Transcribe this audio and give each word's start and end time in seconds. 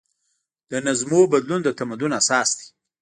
د 0.71 0.73
نظمونو 0.85 1.29
بدلون 1.33 1.61
د 1.63 1.69
تمدن 1.79 2.11
اساس 2.19 2.49
دی. 2.57 2.67